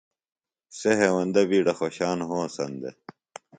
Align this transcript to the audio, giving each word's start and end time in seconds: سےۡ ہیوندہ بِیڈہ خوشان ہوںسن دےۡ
سےۡ 0.77 0.97
ہیوندہ 0.99 1.41
بِیڈہ 1.49 1.73
خوشان 1.79 2.19
ہوںسن 2.29 2.71
دےۡ 2.81 2.95